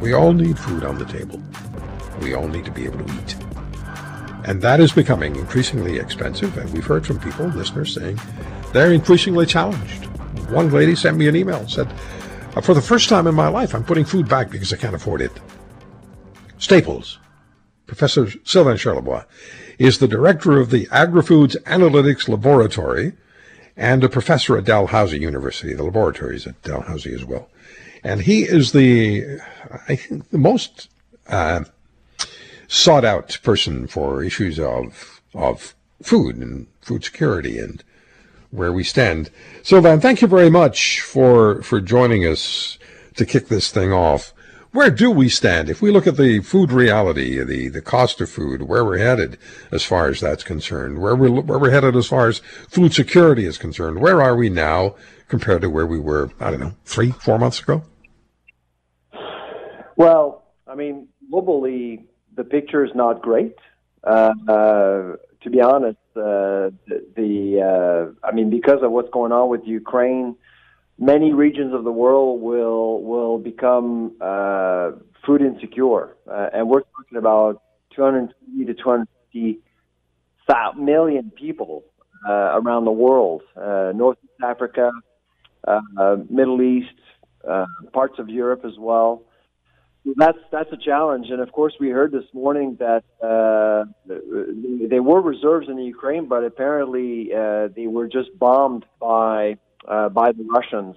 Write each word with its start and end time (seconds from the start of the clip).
We 0.00 0.14
all 0.14 0.32
need 0.32 0.58
food 0.58 0.84
on 0.84 0.98
the 0.98 1.04
table. 1.04 1.42
We 2.22 2.34
all 2.34 2.48
need 2.48 2.64
to 2.64 2.70
be 2.70 2.84
able 2.84 3.04
to 3.04 3.14
eat. 3.14 3.36
And 4.44 4.62
that 4.62 4.80
is 4.80 4.92
becoming 4.92 5.36
increasingly 5.36 5.98
expensive. 5.98 6.56
And 6.56 6.72
we've 6.72 6.86
heard 6.86 7.06
from 7.06 7.20
people, 7.20 7.46
listeners, 7.48 7.94
saying 7.94 8.18
they're 8.72 8.92
increasingly 8.92 9.46
challenged. 9.46 10.06
One 10.50 10.70
lady 10.70 10.94
sent 10.94 11.16
me 11.16 11.28
an 11.28 11.36
email, 11.36 11.68
said, 11.68 11.88
uh, 12.56 12.60
For 12.60 12.74
the 12.74 12.80
first 12.80 13.08
time 13.08 13.26
in 13.26 13.34
my 13.34 13.48
life, 13.48 13.74
I'm 13.74 13.84
putting 13.84 14.04
food 14.04 14.28
back 14.28 14.50
because 14.50 14.72
I 14.72 14.76
can't 14.76 14.94
afford 14.94 15.20
it. 15.20 15.32
Staples, 16.58 17.18
Professor 17.86 18.28
Sylvain 18.44 18.76
Charlebois, 18.76 19.24
is 19.78 19.98
the 19.98 20.08
director 20.08 20.58
of 20.58 20.70
the 20.70 20.88
Agri-Foods 20.90 21.56
Analytics 21.66 22.28
Laboratory 22.28 23.12
and 23.76 24.02
a 24.04 24.08
professor 24.08 24.56
at 24.58 24.64
Dalhousie 24.64 25.18
University. 25.18 25.74
The 25.74 25.84
laboratory 25.84 26.36
is 26.36 26.46
at 26.46 26.60
Dalhousie 26.62 27.14
as 27.14 27.24
well. 27.24 27.48
And 28.02 28.22
he 28.22 28.42
is 28.42 28.72
the, 28.72 29.38
I 29.88 29.96
think, 29.96 30.30
the 30.30 30.38
most 30.38 30.88
uh, 31.28 31.64
sought 32.68 33.04
out 33.04 33.38
person 33.42 33.86
for 33.86 34.22
issues 34.22 34.58
of 34.58 35.20
of 35.34 35.74
food 36.02 36.36
and 36.36 36.66
food 36.80 37.04
security 37.04 37.58
and 37.58 37.84
where 38.50 38.72
we 38.72 38.82
stand. 38.82 39.30
Sylvain, 39.62 40.00
thank 40.00 40.22
you 40.22 40.28
very 40.28 40.50
much 40.50 41.00
for 41.00 41.62
for 41.62 41.80
joining 41.80 42.26
us 42.26 42.78
to 43.16 43.26
kick 43.26 43.48
this 43.48 43.70
thing 43.70 43.92
off. 43.92 44.32
Where 44.72 44.90
do 44.90 45.10
we 45.10 45.28
stand 45.28 45.68
if 45.68 45.82
we 45.82 45.90
look 45.90 46.06
at 46.06 46.16
the 46.16 46.40
food 46.40 46.70
reality, 46.70 47.42
the 47.42 47.68
the 47.68 47.82
cost 47.82 48.20
of 48.20 48.30
food, 48.30 48.62
where 48.62 48.84
we're 48.84 48.98
headed 48.98 49.36
as 49.72 49.84
far 49.84 50.08
as 50.08 50.20
that's 50.20 50.44
concerned, 50.44 51.00
where 51.00 51.16
we're 51.16 51.40
where 51.40 51.58
we're 51.58 51.70
headed 51.70 51.96
as 51.96 52.06
far 52.06 52.28
as 52.28 52.38
food 52.68 52.94
security 52.94 53.44
is 53.46 53.58
concerned? 53.58 54.00
Where 54.00 54.22
are 54.22 54.36
we 54.36 54.48
now 54.48 54.94
compared 55.28 55.62
to 55.62 55.70
where 55.70 55.86
we 55.86 55.98
were? 55.98 56.30
I 56.38 56.50
don't 56.50 56.60
know, 56.60 56.74
three, 56.84 57.10
four 57.10 57.38
months 57.38 57.60
ago. 57.60 57.82
Well, 60.00 60.44
I 60.66 60.76
mean, 60.76 61.08
globally, 61.30 62.04
the 62.34 62.42
picture 62.42 62.82
is 62.86 62.90
not 62.94 63.20
great. 63.20 63.56
Uh, 64.02 64.32
uh, 64.48 65.16
to 65.42 65.50
be 65.50 65.60
honest, 65.60 65.98
uh, 66.16 66.72
the, 66.88 67.04
the 67.18 67.60
uh, 67.60 68.26
I 68.26 68.32
mean, 68.32 68.48
because 68.48 68.78
of 68.82 68.92
what's 68.92 69.10
going 69.10 69.30
on 69.30 69.50
with 69.50 69.60
Ukraine, 69.66 70.36
many 70.98 71.34
regions 71.34 71.74
of 71.74 71.84
the 71.84 71.92
world 71.92 72.40
will 72.40 73.02
will 73.02 73.38
become 73.38 74.16
uh, 74.22 74.92
food 75.26 75.42
insecure, 75.42 76.16
uh, 76.26 76.48
and 76.54 76.66
we're 76.66 76.80
talking 76.80 77.18
about 77.18 77.60
250 77.94 78.64
to 78.64 78.72
250 78.72 79.60
million 80.78 81.30
people 81.36 81.84
around 82.26 82.86
the 82.86 82.90
world, 83.04 83.42
North 83.54 84.16
Africa, 84.42 84.92
Middle 86.30 86.62
East, 86.62 86.98
parts 87.92 88.18
of 88.18 88.30
Europe 88.30 88.64
as 88.64 88.78
well 88.78 89.26
that's 90.16 90.38
that's 90.50 90.72
a 90.72 90.76
challenge, 90.76 91.26
and 91.30 91.40
of 91.40 91.52
course, 91.52 91.74
we 91.78 91.90
heard 91.90 92.12
this 92.12 92.24
morning 92.32 92.76
that 92.78 93.04
uh, 93.22 93.84
there 94.06 95.02
were 95.02 95.20
reserves 95.20 95.68
in 95.68 95.76
the 95.76 95.84
Ukraine, 95.84 96.26
but 96.26 96.44
apparently 96.44 97.30
uh, 97.34 97.68
they 97.74 97.86
were 97.86 98.08
just 98.08 98.30
bombed 98.38 98.86
by 98.98 99.56
uh, 99.86 100.08
by 100.08 100.32
the 100.32 100.44
Russians. 100.44 100.96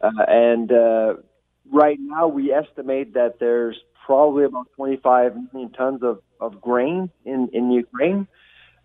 Uh, 0.00 0.10
and 0.26 0.72
uh, 0.72 1.14
right 1.70 1.98
now, 2.00 2.26
we 2.26 2.52
estimate 2.52 3.14
that 3.14 3.38
there's 3.38 3.78
probably 4.06 4.44
about 4.44 4.66
25 4.76 5.36
million 5.52 5.70
tons 5.72 6.02
of, 6.02 6.22
of 6.40 6.60
grain 6.60 7.10
in 7.24 7.48
in 7.52 7.70
Ukraine. 7.70 8.26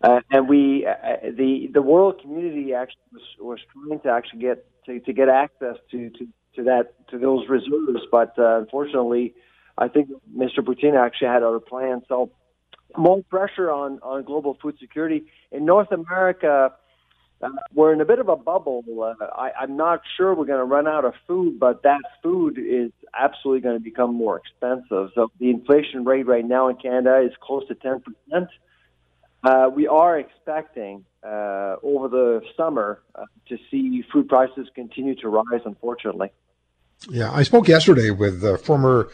Uh, 0.00 0.20
and 0.30 0.48
we, 0.48 0.86
uh, 0.86 1.16
the 1.36 1.68
the 1.72 1.82
world 1.82 2.20
community 2.20 2.72
actually 2.72 3.00
was, 3.12 3.22
was 3.40 3.58
trying 3.72 3.98
to 4.00 4.08
actually 4.10 4.40
get 4.40 4.64
to, 4.86 5.00
to 5.00 5.12
get 5.12 5.28
access 5.28 5.76
to, 5.90 6.10
to 6.10 6.26
to 6.56 6.64
that 6.64 6.94
to 7.10 7.18
those 7.18 7.48
reserves. 7.48 8.02
But 8.10 8.38
uh, 8.38 8.58
unfortunately, 8.58 9.34
I 9.76 9.88
think 9.88 10.08
Mr. 10.36 10.58
Putin 10.58 10.96
actually 10.96 11.28
had 11.28 11.42
other 11.42 11.60
plans. 11.60 12.04
So 12.08 12.30
more 12.96 13.22
pressure 13.24 13.70
on 13.70 13.98
on 14.02 14.24
global 14.24 14.56
food 14.60 14.76
security 14.80 15.24
in 15.52 15.64
North 15.64 15.92
America. 15.92 16.72
Uh, 17.40 17.50
we're 17.72 17.92
in 17.92 18.00
a 18.00 18.04
bit 18.04 18.18
of 18.18 18.28
a 18.28 18.34
bubble. 18.34 18.82
Uh, 19.00 19.24
I, 19.24 19.50
I'm 19.60 19.76
not 19.76 20.00
sure 20.16 20.34
we're 20.34 20.44
going 20.44 20.58
to 20.58 20.64
run 20.64 20.88
out 20.88 21.04
of 21.04 21.14
food, 21.26 21.60
but 21.60 21.84
that 21.84 22.00
food 22.20 22.58
is 22.58 22.90
absolutely 23.16 23.60
going 23.60 23.76
to 23.76 23.82
become 23.82 24.12
more 24.12 24.38
expensive. 24.38 25.10
So 25.14 25.30
the 25.38 25.50
inflation 25.50 26.04
rate 26.04 26.26
right 26.26 26.44
now 26.44 26.68
in 26.68 26.76
Canada 26.76 27.24
is 27.24 27.32
close 27.40 27.62
to 27.68 27.76
10%. 27.76 28.00
Uh, 29.44 29.70
we 29.72 29.86
are 29.86 30.18
expecting 30.18 31.04
uh, 31.22 31.76
over 31.82 32.08
the 32.08 32.40
summer 32.56 33.02
uh, 33.14 33.24
to 33.48 33.56
see 33.70 34.02
food 34.12 34.28
prices 34.28 34.68
continue 34.74 35.14
to 35.16 35.28
rise, 35.28 35.62
unfortunately. 35.64 36.30
Yeah, 37.08 37.30
I 37.30 37.44
spoke 37.44 37.68
yesterday 37.68 38.10
with 38.10 38.44
uh, 38.44 38.56
former 38.56 39.10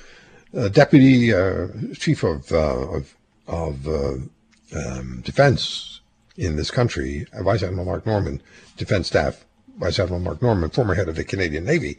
uh, 0.56 0.68
deputy 0.68 1.34
uh, 1.34 1.68
chief 1.94 2.22
of 2.22 2.50
of, 2.52 3.14
of 3.46 3.86
um, 3.86 5.20
defense 5.22 6.00
in 6.36 6.56
this 6.56 6.70
country, 6.70 7.26
Vice 7.42 7.62
Admiral 7.62 7.84
Mark 7.84 8.06
Norman, 8.06 8.42
Defense 8.76 9.06
Staff 9.08 9.44
Vice 9.78 9.98
Admiral 9.98 10.20
Mark 10.20 10.42
Norman, 10.42 10.70
former 10.70 10.94
head 10.94 11.08
of 11.08 11.16
the 11.16 11.24
Canadian 11.24 11.64
Navy. 11.64 11.98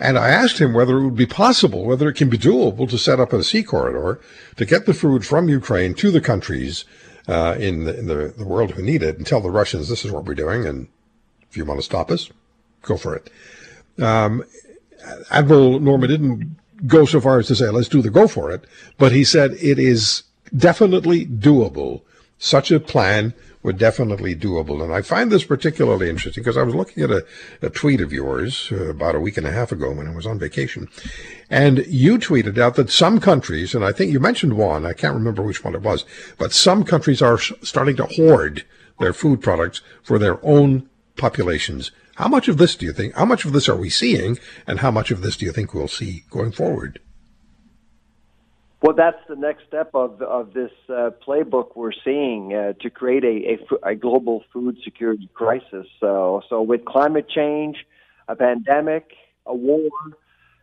And 0.00 0.18
I 0.18 0.30
asked 0.30 0.58
him 0.58 0.72
whether 0.72 0.98
it 0.98 1.04
would 1.04 1.16
be 1.16 1.26
possible, 1.26 1.84
whether 1.84 2.08
it 2.08 2.16
can 2.16 2.28
be 2.28 2.38
doable 2.38 2.88
to 2.88 2.98
set 2.98 3.20
up 3.20 3.32
a 3.32 3.44
sea 3.44 3.62
corridor 3.62 4.20
to 4.56 4.64
get 4.64 4.86
the 4.86 4.94
food 4.94 5.24
from 5.24 5.48
Ukraine 5.48 5.94
to 5.94 6.10
the 6.10 6.20
countries 6.20 6.84
uh, 7.28 7.56
in, 7.58 7.84
the, 7.84 7.98
in 7.98 8.06
the, 8.06 8.34
the 8.36 8.44
world 8.44 8.72
who 8.72 8.82
need 8.82 9.02
it 9.02 9.16
and 9.16 9.26
tell 9.26 9.40
the 9.40 9.50
Russians 9.50 9.88
this 9.88 10.04
is 10.04 10.10
what 10.10 10.24
we're 10.24 10.34
doing. 10.34 10.66
And 10.66 10.88
if 11.50 11.56
you 11.56 11.64
want 11.64 11.78
to 11.78 11.84
stop 11.84 12.10
us, 12.10 12.30
go 12.82 12.96
for 12.96 13.14
it. 13.14 13.30
Um, 14.02 14.44
Admiral 15.30 15.80
Norman 15.80 16.08
didn't 16.08 16.56
go 16.86 17.04
so 17.04 17.20
far 17.20 17.38
as 17.38 17.46
to 17.48 17.54
say, 17.54 17.68
let's 17.68 17.88
do 17.88 18.02
the 18.02 18.10
go 18.10 18.26
for 18.26 18.50
it, 18.50 18.64
but 18.98 19.12
he 19.12 19.24
said 19.24 19.52
it 19.52 19.78
is 19.78 20.24
definitely 20.56 21.26
doable. 21.26 22.02
Such 22.38 22.72
a 22.72 22.80
plan 22.80 23.34
would 23.62 23.78
definitely 23.78 24.34
doable. 24.34 24.82
And 24.82 24.92
I 24.92 25.02
find 25.02 25.30
this 25.30 25.44
particularly 25.44 26.10
interesting 26.10 26.42
because 26.42 26.56
I 26.56 26.62
was 26.62 26.74
looking 26.74 27.02
at 27.04 27.10
a, 27.10 27.24
a 27.60 27.70
tweet 27.70 28.00
of 28.00 28.12
yours 28.12 28.68
uh, 28.72 28.90
about 28.90 29.14
a 29.14 29.20
week 29.20 29.36
and 29.36 29.46
a 29.46 29.52
half 29.52 29.72
ago 29.72 29.92
when 29.92 30.08
I 30.08 30.14
was 30.14 30.26
on 30.26 30.38
vacation. 30.38 30.88
And 31.48 31.86
you 31.86 32.18
tweeted 32.18 32.58
out 32.58 32.74
that 32.76 32.90
some 32.90 33.20
countries, 33.20 33.74
and 33.74 33.84
I 33.84 33.92
think 33.92 34.12
you 34.12 34.20
mentioned 34.20 34.54
one, 34.54 34.84
I 34.84 34.92
can't 34.92 35.14
remember 35.14 35.42
which 35.42 35.64
one 35.64 35.74
it 35.74 35.82
was, 35.82 36.04
but 36.38 36.52
some 36.52 36.84
countries 36.84 37.22
are 37.22 37.38
starting 37.38 37.96
to 37.96 38.06
hoard 38.06 38.64
their 38.98 39.12
food 39.12 39.40
products 39.40 39.80
for 40.02 40.18
their 40.18 40.44
own 40.44 40.88
populations. 41.16 41.92
How 42.16 42.28
much 42.28 42.48
of 42.48 42.58
this 42.58 42.76
do 42.76 42.86
you 42.86 42.92
think, 42.92 43.14
how 43.14 43.24
much 43.24 43.44
of 43.44 43.52
this 43.52 43.68
are 43.68 43.76
we 43.76 43.90
seeing, 43.90 44.38
and 44.66 44.80
how 44.80 44.90
much 44.90 45.10
of 45.10 45.22
this 45.22 45.36
do 45.36 45.46
you 45.46 45.52
think 45.52 45.72
we'll 45.72 45.88
see 45.88 46.24
going 46.30 46.52
forward? 46.52 47.00
Well, 48.82 48.96
that's 48.96 49.18
the 49.28 49.36
next 49.36 49.62
step 49.68 49.90
of 49.94 50.20
of 50.22 50.54
this 50.54 50.72
uh, 50.88 51.10
playbook 51.24 51.76
we're 51.76 51.92
seeing 52.04 52.52
uh, 52.52 52.72
to 52.80 52.90
create 52.90 53.22
a, 53.22 53.84
a, 53.86 53.90
a, 53.90 53.94
global 53.94 54.42
food 54.52 54.76
security 54.82 55.28
crisis. 55.32 55.86
So, 56.00 56.42
so 56.48 56.62
with 56.62 56.84
climate 56.84 57.28
change, 57.28 57.76
a 58.26 58.34
pandemic, 58.34 59.12
a 59.46 59.54
war, 59.54 59.88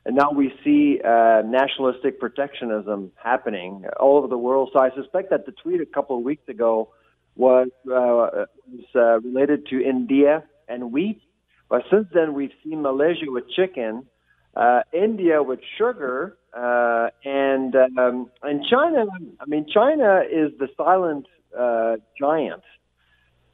and 0.06 0.18
now 0.18 0.32
we 0.32 0.52
see 0.66 1.00
uh, 1.02 1.44
nationalistic 1.46 2.20
protectionism 2.20 3.14
happening 3.16 3.86
all 3.98 4.18
over 4.18 4.28
the 4.28 4.38
world. 4.38 4.72
So 4.74 4.80
I 4.80 4.90
suspect 4.96 5.30
that 5.30 5.46
the 5.46 5.54
tweet 5.54 5.80
a 5.80 5.86
couple 5.86 6.18
of 6.18 6.24
weeks 6.24 6.50
ago 6.50 6.90
was 7.38 7.70
uh, 7.86 8.46
was 8.68 8.86
uh, 8.96 9.22
related 9.22 9.66
to 9.68 9.82
India 9.82 10.44
and 10.68 10.92
wheat, 10.92 11.22
but 11.70 11.84
since 11.90 12.08
then, 12.14 12.34
we've 12.34 12.52
seen 12.66 12.82
Malaysia 12.82 13.28
with 13.28 13.50
chicken, 13.50 14.08
uh, 14.56 14.82
India 14.94 15.42
with 15.44 15.60
sugar, 15.78 16.38
uh, 16.54 17.10
and 17.24 17.76
um, 17.76 18.30
and 18.44 18.66
China. 18.66 19.06
I 19.40 19.46
mean, 19.46 19.66
China 19.72 20.22
is 20.30 20.52
the 20.60 20.68
silent 20.76 21.28
uh, 21.58 21.98
giant. 22.20 22.64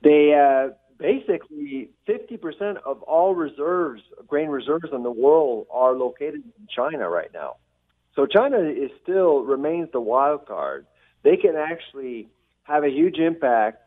They 0.02 0.34
uh, 0.34 0.74
basically 0.98 1.90
50% 2.08 2.78
of 2.86 3.02
all 3.04 3.34
reserves, 3.36 4.02
grain 4.28 4.50
reserves 4.50 4.90
in 4.94 5.04
the 5.04 5.12
world, 5.12 5.68
are 5.72 5.94
located 5.94 6.44
in 6.44 6.68
China 6.70 7.10
right 7.10 7.32
now. 7.34 7.58
So 8.16 8.26
China 8.26 8.60
is 8.60 8.92
still 9.04 9.40
remains 9.40 9.90
the 9.92 10.00
wild 10.00 10.46
card. 10.46 10.86
They 11.24 11.38
can 11.38 11.56
actually 11.56 12.30
have 12.64 12.84
a 12.84 12.90
huge 12.90 13.18
impact 13.18 13.82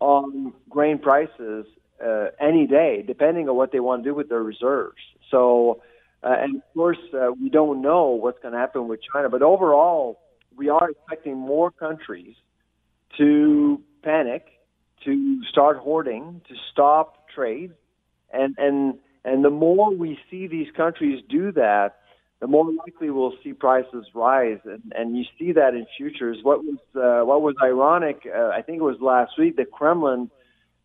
on 0.00 0.52
grain 0.68 0.98
prices 0.98 1.66
uh, 2.04 2.26
any 2.40 2.66
day, 2.66 3.02
depending 3.06 3.48
on 3.48 3.56
what 3.56 3.72
they 3.72 3.80
want 3.80 4.04
to 4.04 4.10
do 4.10 4.14
with 4.14 4.28
their 4.28 4.42
reserves. 4.42 5.00
So, 5.30 5.82
uh, 6.24 6.36
and 6.40 6.56
of 6.56 6.62
course, 6.74 6.98
uh, 7.12 7.30
we 7.40 7.50
don't 7.50 7.82
know 7.82 8.10
what's 8.10 8.38
going 8.40 8.52
to 8.52 8.58
happen 8.58 8.88
with 8.88 9.00
China, 9.12 9.28
but 9.28 9.42
overall, 9.42 10.20
we 10.56 10.68
are 10.70 10.90
expecting 10.90 11.36
more 11.36 11.70
countries 11.70 12.34
to 13.18 13.80
panic, 14.02 14.46
to 15.04 15.42
start 15.50 15.76
hoarding, 15.76 16.40
to 16.48 16.54
stop 16.72 17.28
trade, 17.34 17.72
and 18.32 18.54
and 18.56 18.94
and 19.24 19.44
the 19.44 19.50
more 19.50 19.94
we 19.94 20.18
see 20.30 20.46
these 20.46 20.68
countries 20.76 21.22
do 21.28 21.52
that, 21.52 21.96
the 22.40 22.46
more 22.46 22.70
likely 22.72 23.10
we'll 23.10 23.34
see 23.42 23.52
prices 23.52 24.06
rise, 24.14 24.60
and, 24.64 24.92
and 24.94 25.16
you 25.16 25.24
see 25.38 25.52
that 25.52 25.74
in 25.74 25.86
futures. 25.96 26.38
What 26.42 26.60
was 26.64 26.78
uh, 26.96 27.26
what 27.26 27.42
was 27.42 27.54
ironic? 27.62 28.26
Uh, 28.26 28.48
I 28.48 28.62
think 28.62 28.78
it 28.78 28.84
was 28.84 28.96
last 29.00 29.32
week. 29.38 29.56
The 29.56 29.66
Kremlin 29.66 30.30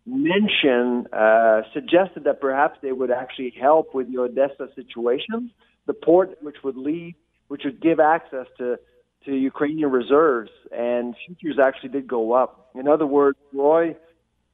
mentioned 0.09 1.07
uh, 1.13 1.61
suggested 1.73 2.23
that 2.25 2.41
perhaps 2.41 2.79
they 2.81 2.91
would 2.91 3.11
actually 3.11 3.53
help 3.59 3.93
with 3.93 4.11
the 4.11 4.19
Odessa 4.19 4.67
situation, 4.75 5.51
the 5.85 5.93
port 5.93 6.37
which 6.41 6.57
would 6.63 6.77
lead, 6.77 7.15
which 7.47 7.63
would 7.65 7.81
give 7.81 7.99
access 7.99 8.47
to 8.57 8.77
to 9.25 9.33
Ukrainian 9.33 9.91
reserves, 9.91 10.49
and 10.71 11.13
futures 11.25 11.59
actually 11.61 11.89
did 11.89 12.07
go 12.07 12.31
up. 12.31 12.69
In 12.73 12.87
other 12.87 13.05
words, 13.05 13.37
Roy, 13.53 13.95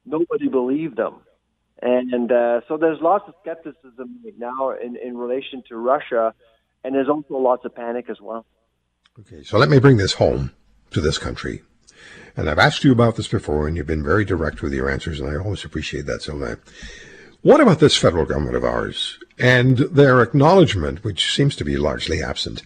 nobody 0.04 0.48
believed 0.48 0.96
them. 0.96 1.20
And 1.80 2.32
uh, 2.32 2.62
so 2.66 2.76
there's 2.76 3.00
lots 3.00 3.28
of 3.28 3.34
skepticism 3.42 4.20
right 4.24 4.38
now 4.38 4.70
in, 4.70 4.96
in 4.96 5.16
relation 5.16 5.62
to 5.68 5.76
Russia, 5.76 6.34
and 6.82 6.94
there's 6.94 7.08
also 7.08 7.36
lots 7.36 7.64
of 7.64 7.74
panic 7.74 8.06
as 8.08 8.20
well. 8.20 8.44
Okay, 9.20 9.42
so 9.42 9.58
let 9.58 9.68
me 9.68 9.78
bring 9.78 9.98
this 9.98 10.14
home 10.14 10.52
to 10.90 11.00
this 11.00 11.18
country. 11.18 11.62
And 12.36 12.50
I've 12.50 12.58
asked 12.58 12.84
you 12.84 12.92
about 12.92 13.16
this 13.16 13.28
before, 13.28 13.66
and 13.66 13.76
you've 13.76 13.86
been 13.86 14.04
very 14.04 14.24
direct 14.24 14.60
with 14.60 14.74
your 14.74 14.90
answers, 14.90 15.20
and 15.20 15.30
I 15.30 15.36
always 15.36 15.64
appreciate 15.64 16.04
that, 16.06 16.22
Sylvain. 16.22 16.58
What 17.40 17.60
about 17.60 17.80
this 17.80 17.96
federal 17.96 18.26
government 18.26 18.56
of 18.56 18.64
ours 18.64 19.18
and 19.38 19.78
their 19.78 20.20
acknowledgement, 20.20 21.02
which 21.02 21.32
seems 21.32 21.56
to 21.56 21.64
be 21.64 21.76
largely 21.76 22.22
absent, 22.22 22.62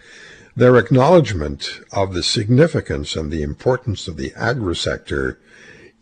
their 0.56 0.76
acknowledgement 0.76 1.80
of 1.92 2.14
the 2.14 2.22
significance 2.22 3.14
and 3.14 3.30
the 3.30 3.42
importance 3.42 4.08
of 4.08 4.16
the 4.16 4.32
agri 4.34 4.74
sector 4.74 5.38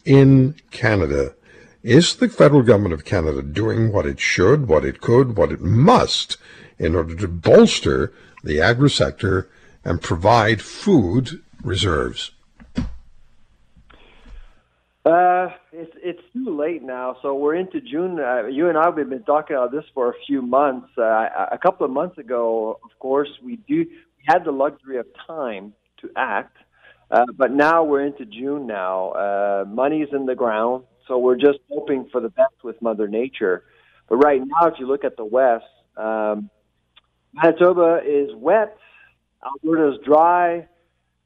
in 0.04 0.54
Canada 0.70 1.34
is 1.82 2.16
the 2.16 2.28
federal 2.28 2.62
government 2.62 2.94
of 2.94 3.04
Canada 3.04 3.42
doing 3.42 3.92
what 3.92 4.06
it 4.06 4.18
should, 4.18 4.66
what 4.66 4.84
it 4.84 5.00
could, 5.00 5.36
what 5.36 5.52
it 5.52 5.60
must 5.60 6.38
in 6.78 6.94
order 6.94 7.14
to 7.14 7.28
bolster 7.28 8.12
the 8.42 8.60
agri 8.60 8.90
sector 8.90 9.50
and 9.84 10.00
provide 10.00 10.62
food 10.62 11.42
reserves? 11.62 12.30
Uh, 15.04 15.48
it's 15.72 15.92
it's 16.02 16.22
too 16.32 16.56
late 16.56 16.82
now. 16.82 17.16
So 17.22 17.34
we're 17.34 17.54
into 17.54 17.80
June. 17.80 18.18
Uh, 18.20 18.46
you 18.46 18.68
and 18.68 18.76
I 18.76 18.90
we've 18.90 19.08
been 19.08 19.22
talking 19.22 19.56
about 19.56 19.72
this 19.72 19.84
for 19.94 20.10
a 20.10 20.14
few 20.26 20.42
months. 20.42 20.88
Uh, 20.98 21.28
a 21.50 21.58
couple 21.60 21.86
of 21.86 21.92
months 21.92 22.18
ago, 22.18 22.78
of 22.84 22.98
course, 22.98 23.30
we 23.42 23.56
do 23.56 23.76
we 23.76 24.24
had 24.26 24.44
the 24.44 24.52
luxury 24.52 24.98
of 24.98 25.06
time 25.26 25.72
to 26.02 26.10
act, 26.16 26.56
uh, 27.10 27.24
but 27.36 27.52
now 27.52 27.84
we're 27.84 28.04
into 28.04 28.26
June. 28.26 28.66
Now, 28.66 29.10
uh, 29.12 29.64
money's 29.66 30.08
in 30.12 30.26
the 30.26 30.34
ground. 30.34 30.84
So 31.06 31.16
we're 31.16 31.36
just 31.36 31.58
hoping 31.70 32.08
for 32.12 32.20
the 32.20 32.28
best 32.28 32.62
with 32.62 32.80
Mother 32.82 33.08
Nature. 33.08 33.64
But 34.08 34.16
right 34.16 34.40
now, 34.40 34.68
if 34.68 34.74
you 34.78 34.86
look 34.86 35.04
at 35.04 35.16
the 35.16 35.24
West, 35.24 35.64
um, 35.96 36.50
Manitoba 37.32 38.00
is 38.06 38.28
wet, 38.34 38.76
Alberta's 39.42 39.98
dry, 40.04 40.68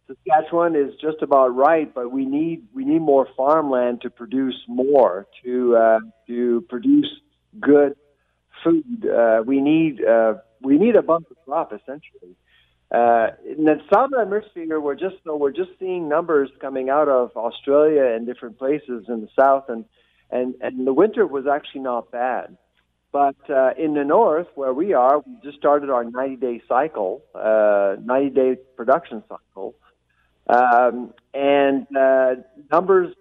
Saskatchewan 0.06 0.74
is 0.76 0.94
just 1.00 1.22
about 1.22 1.54
right, 1.54 1.92
but 1.94 2.10
we 2.10 2.26
need 2.26 2.66
we 2.74 2.84
need 2.84 3.00
more 3.00 3.28
farmland 3.36 4.02
to 4.02 4.10
produce 4.10 4.56
more 4.66 5.26
to 5.44 5.76
uh, 5.76 6.00
to 6.26 6.64
produce 6.68 7.08
good 7.60 7.94
food. 8.64 9.06
Uh, 9.06 9.42
we 9.46 9.60
need 9.60 10.04
uh, 10.04 10.34
we 10.60 10.78
need 10.78 10.96
a 10.96 11.02
bumper 11.02 11.34
crop 11.44 11.72
essentially. 11.72 12.36
Uh, 12.90 13.28
in 13.48 13.64
the 13.64 13.80
southern 13.92 14.30
hemisphere, 14.30 14.78
we're 14.78 14.94
just 14.94 15.16
so 15.24 15.36
we're 15.36 15.52
just 15.52 15.70
seeing 15.78 16.08
numbers 16.08 16.50
coming 16.60 16.90
out 16.90 17.08
of 17.08 17.30
Australia 17.36 18.04
and 18.04 18.26
different 18.26 18.58
places 18.58 19.04
in 19.08 19.20
the 19.22 19.28
south, 19.38 19.64
and 19.68 19.84
and 20.30 20.54
and 20.60 20.86
the 20.86 20.92
winter 20.92 21.26
was 21.26 21.46
actually 21.46 21.80
not 21.80 22.10
bad. 22.10 22.56
But 23.12 23.36
uh, 23.50 23.70
in 23.78 23.94
the 23.94 24.04
north, 24.04 24.46
where 24.54 24.72
we 24.72 24.94
are, 24.94 25.18
we 25.20 25.36
just 25.44 25.58
started 25.58 25.90
our 25.90 26.02
90-day 26.02 26.62
cycle, 26.66 27.22
uh, 27.34 28.00
90-day 28.00 28.56
production 28.74 29.22
cycle, 29.28 29.74
um, 30.52 31.14
and 31.34 31.86
uh, 31.96 32.34
numbers 32.70 33.14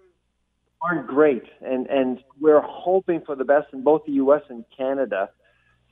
aren't 0.80 1.06
great. 1.06 1.44
And 1.60 1.86
and 1.86 2.22
we're 2.40 2.60
hoping 2.60 3.22
for 3.24 3.34
the 3.34 3.44
best 3.44 3.72
in 3.72 3.82
both 3.82 4.04
the 4.04 4.12
U.S. 4.12 4.42
and 4.48 4.64
Canada. 4.76 5.30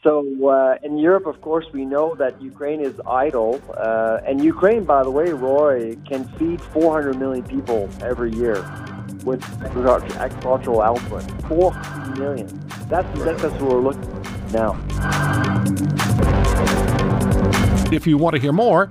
So 0.02 0.48
uh, 0.48 0.78
in 0.82 0.96
Europe, 0.96 1.26
of 1.26 1.42
course, 1.42 1.66
we 1.75 1.84
know 1.84 2.14
that 2.14 2.40
Ukraine 2.40 2.81
is 2.81 2.98
idle, 3.06 3.60
uh, 3.76 4.20
and 4.26 4.42
Ukraine, 4.42 4.84
by 4.84 5.02
the 5.02 5.10
way, 5.10 5.31
Roy 5.31 5.94
can 6.08 6.26
feed 6.38 6.58
400 6.58 7.19
million 7.19 7.44
people 7.44 7.87
every 8.00 8.32
year 8.32 8.64
with 9.25 9.42
agricultural 9.62 10.81
output. 10.81 11.22
400 11.48 12.19
million. 12.19 12.46
That's 12.88 13.06
that's 13.20 13.42
what 13.42 13.62
we're 13.62 13.81
looking 13.81 14.10
at 14.10 14.52
now. 14.52 14.70
If 17.92 18.06
you 18.06 18.16
want 18.16 18.37
to 18.37 18.40
hear 18.40 18.52
more, 18.52 18.90